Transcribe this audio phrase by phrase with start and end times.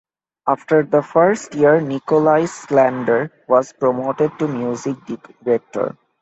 [0.47, 4.95] After the first year, Nicole Sandler was promoted to Music
[5.43, 5.95] Director.